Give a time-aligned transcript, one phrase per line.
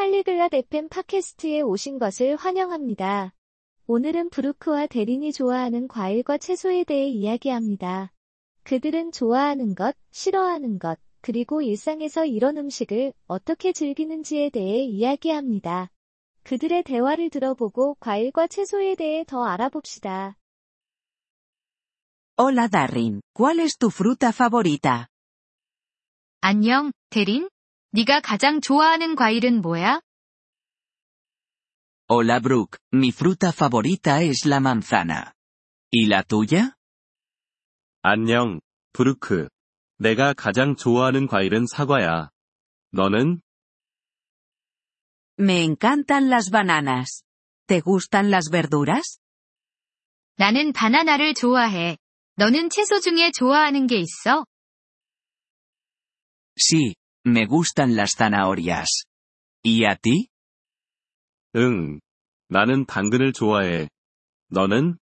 [0.00, 3.34] 팔리글랏 FM 팟캐스트에 오신 것을 환영합니다.
[3.86, 8.10] 오늘은 브루크와 대린이 좋아하는 과일과 채소에 대해 이야기합니다.
[8.62, 15.90] 그들은 좋아하는 것, 싫어하는 것, 그리고 일상에서 이런 음식을 어떻게 즐기는지에 대해 이야기합니다.
[16.44, 20.38] 그들의 대화를 들어보고 과일과 채소에 대해 더 알아봅시다.
[22.38, 25.08] Hola Darrin, ¿cuál es tu fruta favorita?
[26.40, 27.50] 안녕, 대린?
[27.92, 30.00] 네가 가장 좋아하는 과일은 뭐야?
[32.08, 35.32] Hola Brooke, mi fruta favorita es la manzana.
[35.92, 36.74] ¿Y la tuya?
[38.02, 38.60] 안녕,
[38.92, 39.48] 브루크.
[39.98, 42.30] 내가 가장 좋아하는 과일은 사과야.
[42.92, 43.40] 너는?
[45.40, 47.24] Me encantan las bananas.
[47.66, 49.18] ¿Te gustan las verduras?
[50.36, 51.96] 나는 바나나를 좋아해.
[52.36, 54.44] 너는 채소 중에 좋아하는 게 있어?
[56.56, 56.94] Sí,
[57.25, 59.05] me gustan las zanahorias.
[59.63, 60.29] ¿Y a ti?
[61.55, 61.99] 응.
[62.49, 63.89] 나는 당근을 좋아해.
[64.49, 64.97] 너는?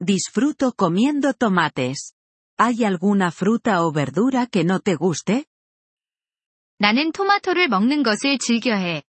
[0.00, 2.14] Disfruto comiendo tomates.
[2.58, 5.44] ¿Hay alguna fruta o verdura que no te guste?
[6.78, 9.02] 나는 토마토를 먹는 것을 즐겨해.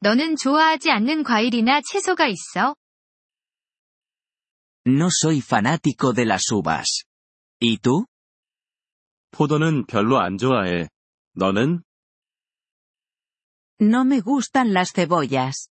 [0.00, 2.74] 너는 좋아하지 않는 과일이나 채소가 있어?
[4.86, 7.04] No soy fanático de las uvas.
[7.60, 8.06] ¿Y tú?
[9.31, 10.87] 포도는 별로 안 좋아해.
[11.33, 11.81] 너는?
[13.79, 15.69] No me gustan las cebollas.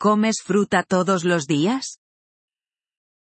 [0.00, 1.98] ¿Comes fruta todos los días?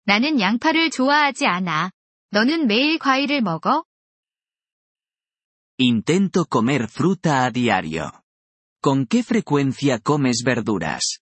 [0.05, 1.91] 나는 양파를 좋아하지 않아.
[2.31, 3.85] 너는 매일 과일을 먹어?
[5.79, 8.11] Intento comer fruta a diario.
[8.83, 11.21] ¿Con qué frecuencia comes verduras?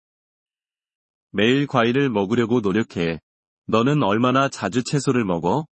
[1.32, 3.20] 매일 과일을 먹으려고 노력해.
[3.66, 5.66] 너는 얼마나 자주 채소를 먹어?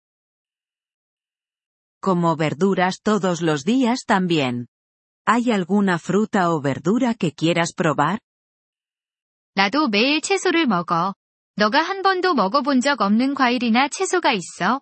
[2.05, 4.69] Como verduras todos los días también.
[5.27, 8.21] ¿Hay alguna fruta o verdura que quieras probar?
[9.55, 11.15] 나도 매일 채소를 먹어.
[11.57, 14.81] 너가 한 번도 먹어본 적 없는 과일이나 채소가 있어?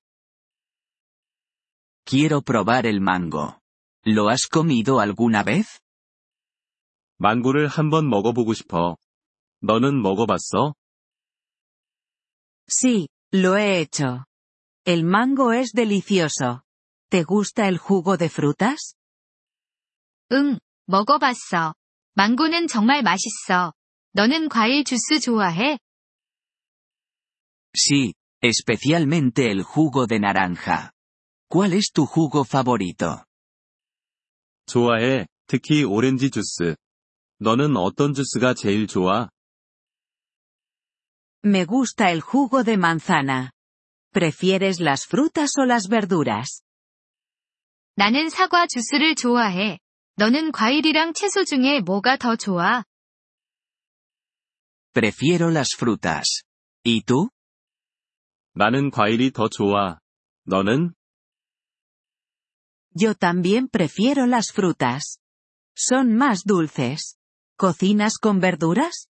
[2.04, 3.58] Quiero probar el mango.
[4.06, 5.80] ¿Lo has comido alguna vez?
[7.18, 8.96] 망고를 한번 먹어보고 싶어.
[9.60, 10.74] 너는 먹어봤어?
[12.68, 14.24] Sí, lo he hecho.
[14.86, 16.62] El mango es delicioso.
[17.12, 18.94] ¿Te gusta el jugo de frutas?
[20.32, 21.74] 응, 먹어봤어.
[22.14, 23.72] 망고는 정말 맛있어.
[24.12, 25.78] 너는 과일 주스 좋아해?
[27.74, 28.12] Sí,
[28.42, 30.92] especialmente el jugo de naranja.
[31.48, 33.24] ¿Cuál es tu jugo favorito?
[34.66, 35.26] 좋아해.
[35.46, 36.76] 특히 오렌지 주스.
[37.38, 39.30] 너는 어떤 주스가 제일 좋아?
[41.44, 43.52] Me gusta el jugo de manzana.
[44.12, 46.62] ¿Prefieres las frutas o las verduras?
[47.95, 49.77] 나는 사과 주스를 좋아해.
[50.15, 52.83] 너는 과일이랑 채소 중에 뭐가 더 좋아?
[54.93, 56.43] Prefiero las frutas.
[56.85, 57.29] ¿Y tú?
[58.55, 59.99] 나는 과일이 더 좋아.
[60.45, 60.93] 너는?
[62.95, 65.19] Yo también prefiero las frutas.
[65.75, 67.17] Son más dulces.
[67.57, 69.07] ¿Cocinas con verduras?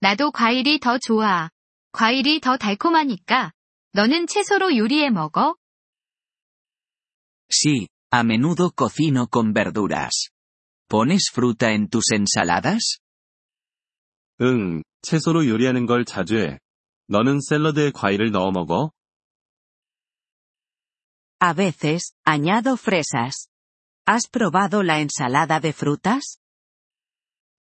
[0.00, 1.50] 나도 과일이 더 좋아.
[1.92, 3.52] 과일이 더 달콤하니까.
[3.92, 5.56] 너는 채소로 요리해 먹어?
[7.49, 10.29] Sí, a menudo cocino con verduras.
[10.87, 12.99] ¿Pones fruta en tus ensaladas?
[14.41, 16.59] 응, 채소로 요리하는 걸 자주 해.
[17.07, 18.91] 너는 샐러드에 과일을 넣어 먹어?
[21.39, 23.47] A veces, añado fresas.
[24.05, 26.39] ¿Has probado la ensalada de frutas?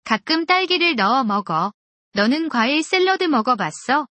[0.04, 1.72] 가끔 딸기를 넣어 먹어.
[2.14, 4.06] 너는 과일 샐러드 먹어봤어?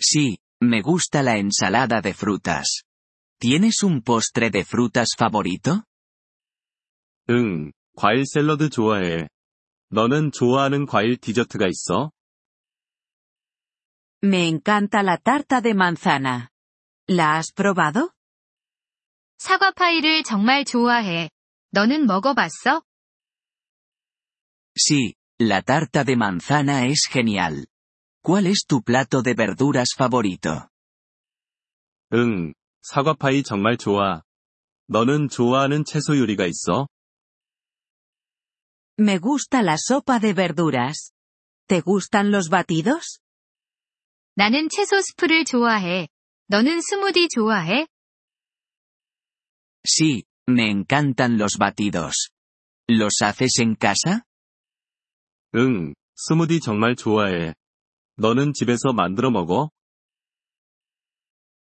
[0.00, 2.84] Sí, me gusta la ensalada de frutas.
[3.42, 5.84] ¿Tienes un postre de frutas favorito?
[7.30, 9.28] 응, 과일 샐러드 좋아해.
[9.90, 12.10] 너는 좋아하는 과일 디저트가 있어?
[14.24, 16.48] Me encanta la tarta de manzana.
[17.08, 18.10] ¿La has probado?
[19.38, 21.30] 사과 파이를 정말 좋아해.
[21.70, 22.82] 너는 먹어봤어?
[24.76, 27.66] Sí, la tarta de manzana es genial.
[28.22, 30.68] ¿Cuál es tu plato de verduras favorito?
[32.12, 32.52] 응,
[32.83, 34.23] 사과파이 정말 좋아.
[34.87, 36.87] 너는 좋아하는 채소 요리가 있어?
[38.99, 41.13] Me gusta la sopa de verduras.
[41.67, 43.19] ¿Te gustan los batidos?
[44.35, 46.09] 나는 채소 스프를 좋아해.
[46.47, 47.87] 너는 스무디 좋아해?
[49.85, 52.31] Sí, me encantan los batidos.
[52.89, 54.23] ¿Los haces en casa?
[55.55, 57.53] 응, 스무디 정말 좋아해.
[58.17, 59.69] 너는 집에서 만들어 먹어?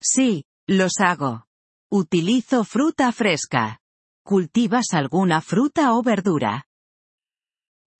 [0.01, 1.46] Sí, los hago.
[1.90, 3.78] Utilizo fruta fresca.
[4.24, 6.64] ¿Cultivas alguna fruta o verdura?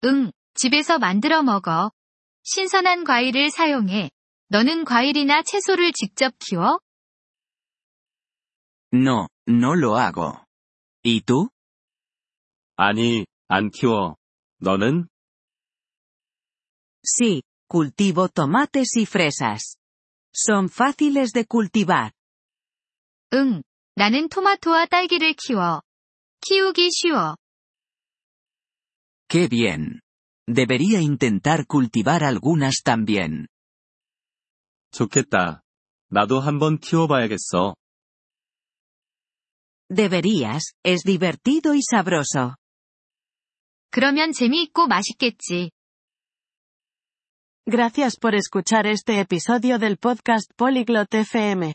[0.05, 1.91] 응, 집에서 만들어 먹어.
[2.43, 4.11] 신선한 과일을 사용해.
[4.49, 6.79] 너는 과일이나 채소를 직접 키워?
[8.93, 10.45] No, no lo hago.
[11.05, 11.51] ¿Y tú?
[12.77, 14.17] 아니, 안 키워.
[14.61, 15.09] 너는?
[17.05, 19.77] Sí, cultivo tomates y fresas.
[20.33, 22.13] Son fáciles de cultivar.
[23.35, 23.63] 응,
[23.97, 25.83] 나는 토마토와 딸기를 키워.
[26.41, 27.37] 키우기 쉬워.
[29.29, 30.01] ¡Qué bien!
[30.47, 33.47] Debería intentar cultivar algunas también.
[34.91, 35.63] 좋겠다.
[36.11, 37.75] 나도 한번 키워봐야겠어.
[39.89, 42.57] Deberías, es divertido y sabroso.
[43.91, 45.71] 그러면 재미있고 맛있겠지.
[47.67, 51.75] Gracias por escuchar este episodio del podcast Polyglot FM.